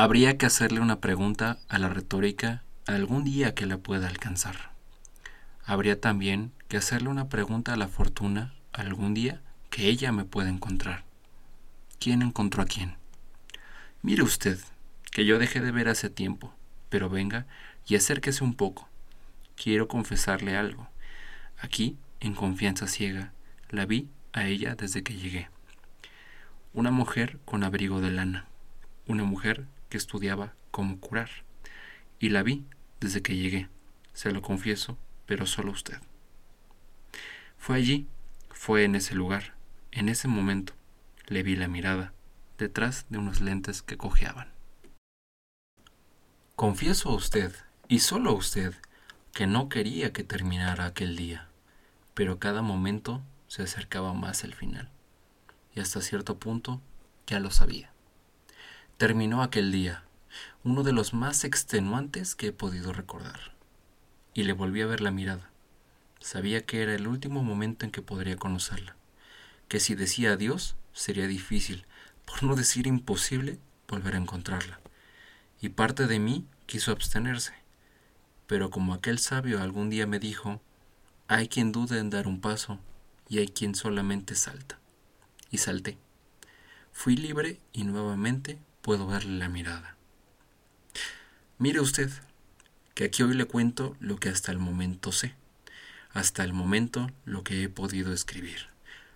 Habría 0.00 0.38
que 0.38 0.46
hacerle 0.46 0.78
una 0.78 1.00
pregunta 1.00 1.58
a 1.68 1.76
la 1.80 1.88
retórica 1.88 2.62
algún 2.86 3.24
día 3.24 3.56
que 3.56 3.66
la 3.66 3.78
pueda 3.78 4.06
alcanzar. 4.06 4.70
Habría 5.64 6.00
también 6.00 6.52
que 6.68 6.76
hacerle 6.76 7.08
una 7.08 7.28
pregunta 7.28 7.72
a 7.72 7.76
la 7.76 7.88
fortuna 7.88 8.54
algún 8.72 9.12
día 9.12 9.42
que 9.70 9.88
ella 9.88 10.12
me 10.12 10.24
pueda 10.24 10.50
encontrar. 10.50 11.02
¿Quién 11.98 12.22
encontró 12.22 12.62
a 12.62 12.66
quién? 12.66 12.94
Mire 14.00 14.22
usted, 14.22 14.60
que 15.10 15.24
yo 15.24 15.40
dejé 15.40 15.60
de 15.60 15.72
ver 15.72 15.88
hace 15.88 16.08
tiempo, 16.08 16.54
pero 16.90 17.10
venga 17.10 17.48
y 17.84 17.96
acérquese 17.96 18.44
un 18.44 18.54
poco. 18.54 18.88
Quiero 19.56 19.88
confesarle 19.88 20.56
algo. 20.56 20.86
Aquí, 21.60 21.96
en 22.20 22.34
confianza 22.34 22.86
ciega, 22.86 23.32
la 23.68 23.84
vi 23.84 24.08
a 24.32 24.46
ella 24.46 24.76
desde 24.76 25.02
que 25.02 25.16
llegué. 25.16 25.48
Una 26.72 26.92
mujer 26.92 27.40
con 27.44 27.64
abrigo 27.64 28.00
de 28.00 28.12
lana, 28.12 28.44
una 29.08 29.24
mujer 29.24 29.66
que 29.88 29.96
estudiaba 29.96 30.54
cómo 30.70 30.98
curar. 30.98 31.30
Y 32.18 32.30
la 32.30 32.42
vi 32.42 32.64
desde 33.00 33.22
que 33.22 33.36
llegué, 33.36 33.68
se 34.12 34.32
lo 34.32 34.42
confieso, 34.42 34.98
pero 35.26 35.46
solo 35.46 35.72
usted. 35.72 35.98
Fue 37.58 37.76
allí, 37.76 38.06
fue 38.50 38.84
en 38.84 38.94
ese 38.94 39.14
lugar, 39.14 39.54
en 39.92 40.08
ese 40.08 40.28
momento, 40.28 40.72
le 41.26 41.42
vi 41.42 41.56
la 41.56 41.68
mirada, 41.68 42.12
detrás 42.58 43.06
de 43.08 43.18
unos 43.18 43.40
lentes 43.40 43.82
que 43.82 43.96
cojeaban. 43.96 44.48
Confieso 46.56 47.10
a 47.10 47.14
usted, 47.14 47.54
y 47.88 48.00
solo 48.00 48.30
a 48.30 48.34
usted, 48.34 48.74
que 49.32 49.46
no 49.46 49.68
quería 49.68 50.12
que 50.12 50.24
terminara 50.24 50.86
aquel 50.86 51.16
día, 51.16 51.48
pero 52.14 52.38
cada 52.38 52.62
momento 52.62 53.22
se 53.46 53.62
acercaba 53.62 54.12
más 54.12 54.42
al 54.42 54.54
final, 54.54 54.90
y 55.74 55.80
hasta 55.80 56.00
cierto 56.00 56.38
punto 56.38 56.80
ya 57.26 57.38
lo 57.38 57.50
sabía. 57.50 57.92
Terminó 58.98 59.44
aquel 59.44 59.70
día, 59.70 60.02
uno 60.64 60.82
de 60.82 60.90
los 60.90 61.14
más 61.14 61.44
extenuantes 61.44 62.34
que 62.34 62.48
he 62.48 62.52
podido 62.52 62.92
recordar, 62.92 63.54
y 64.34 64.42
le 64.42 64.52
volví 64.52 64.80
a 64.80 64.86
ver 64.86 65.02
la 65.02 65.12
mirada. 65.12 65.52
Sabía 66.18 66.66
que 66.66 66.82
era 66.82 66.96
el 66.96 67.06
último 67.06 67.44
momento 67.44 67.84
en 67.84 67.92
que 67.92 68.02
podría 68.02 68.34
conocerla, 68.34 68.96
que 69.68 69.78
si 69.78 69.94
decía 69.94 70.32
adiós 70.32 70.74
sería 70.92 71.28
difícil, 71.28 71.86
por 72.26 72.42
no 72.42 72.56
decir 72.56 72.88
imposible, 72.88 73.60
volver 73.86 74.16
a 74.16 74.18
encontrarla. 74.18 74.80
Y 75.60 75.68
parte 75.68 76.08
de 76.08 76.18
mí 76.18 76.44
quiso 76.66 76.90
abstenerse, 76.90 77.54
pero 78.48 78.68
como 78.68 78.94
aquel 78.94 79.20
sabio 79.20 79.62
algún 79.62 79.90
día 79.90 80.08
me 80.08 80.18
dijo, 80.18 80.60
hay 81.28 81.46
quien 81.46 81.70
duda 81.70 82.00
en 82.00 82.10
dar 82.10 82.26
un 82.26 82.40
paso 82.40 82.80
y 83.28 83.38
hay 83.38 83.46
quien 83.46 83.76
solamente 83.76 84.34
salta. 84.34 84.80
Y 85.52 85.58
salté. 85.58 85.98
Fui 86.90 87.16
libre 87.16 87.60
y 87.72 87.84
nuevamente 87.84 88.58
puedo 88.82 89.06
verle 89.06 89.38
la 89.38 89.48
mirada. 89.48 89.96
Mire 91.58 91.80
usted, 91.80 92.10
que 92.94 93.04
aquí 93.04 93.22
hoy 93.22 93.34
le 93.34 93.44
cuento 93.44 93.96
lo 94.00 94.16
que 94.16 94.28
hasta 94.28 94.52
el 94.52 94.58
momento 94.58 95.12
sé, 95.12 95.34
hasta 96.10 96.44
el 96.44 96.52
momento 96.52 97.10
lo 97.24 97.44
que 97.44 97.62
he 97.62 97.68
podido 97.68 98.12
escribir, 98.12 98.68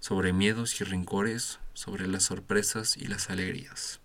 sobre 0.00 0.32
miedos 0.32 0.80
y 0.80 0.84
rencores, 0.84 1.58
sobre 1.74 2.06
las 2.06 2.24
sorpresas 2.24 2.96
y 2.96 3.06
las 3.06 3.30
alegrías. 3.30 4.00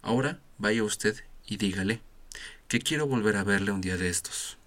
Ahora 0.00 0.40
vaya 0.58 0.84
usted 0.84 1.24
y 1.46 1.56
dígale 1.56 2.00
que 2.68 2.78
quiero 2.78 3.06
volver 3.06 3.36
a 3.36 3.44
verle 3.44 3.72
un 3.72 3.80
día 3.80 3.96
de 3.96 4.08
estos, 4.08 4.58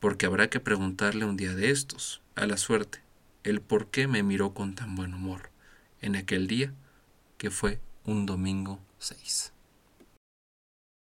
porque 0.00 0.26
habrá 0.26 0.50
que 0.50 0.60
preguntarle 0.60 1.24
un 1.24 1.36
día 1.36 1.54
de 1.54 1.70
estos, 1.70 2.22
a 2.34 2.46
la 2.46 2.56
suerte, 2.56 3.00
el 3.42 3.60
por 3.60 3.90
qué 3.90 4.06
me 4.06 4.22
miró 4.22 4.54
con 4.54 4.74
tan 4.74 4.94
buen 4.96 5.14
humor 5.14 5.50
en 6.00 6.16
aquel 6.16 6.46
día 6.46 6.72
que 7.38 7.50
fue 7.50 7.80
un 8.04 8.26
domingo 8.26 8.80
seis. 9.00 9.50